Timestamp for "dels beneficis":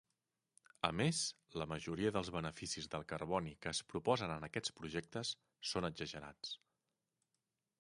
2.15-2.89